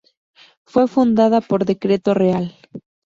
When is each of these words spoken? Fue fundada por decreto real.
Fue 0.65 0.87
fundada 0.87 1.41
por 1.41 1.63
decreto 1.65 2.15
real. 2.15 2.57